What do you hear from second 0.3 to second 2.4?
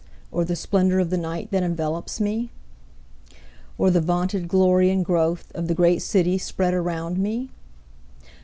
Or the splendor of the night that envelopes